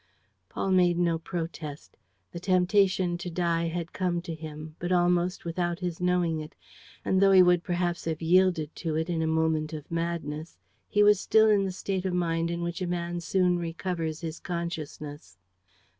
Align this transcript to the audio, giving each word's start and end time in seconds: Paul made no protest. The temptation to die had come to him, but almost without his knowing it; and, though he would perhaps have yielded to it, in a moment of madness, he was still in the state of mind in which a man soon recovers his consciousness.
Paul 0.49 0.71
made 0.71 0.97
no 0.97 1.19
protest. 1.19 1.95
The 2.31 2.39
temptation 2.39 3.19
to 3.19 3.29
die 3.29 3.67
had 3.67 3.93
come 3.93 4.19
to 4.23 4.33
him, 4.33 4.75
but 4.79 4.91
almost 4.91 5.45
without 5.45 5.77
his 5.77 6.01
knowing 6.01 6.39
it; 6.39 6.55
and, 7.05 7.21
though 7.21 7.29
he 7.31 7.43
would 7.43 7.63
perhaps 7.63 8.05
have 8.05 8.19
yielded 8.19 8.75
to 8.77 8.95
it, 8.95 9.11
in 9.11 9.21
a 9.21 9.27
moment 9.27 9.73
of 9.73 9.91
madness, 9.91 10.57
he 10.89 11.03
was 11.03 11.19
still 11.19 11.51
in 11.51 11.65
the 11.65 11.71
state 11.71 12.05
of 12.07 12.15
mind 12.15 12.49
in 12.49 12.61
which 12.63 12.81
a 12.81 12.87
man 12.87 13.19
soon 13.19 13.59
recovers 13.59 14.21
his 14.21 14.39
consciousness. 14.39 15.37